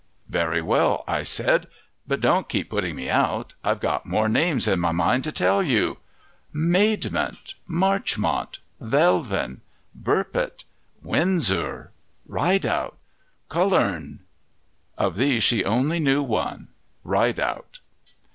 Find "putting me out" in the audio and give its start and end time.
2.71-3.53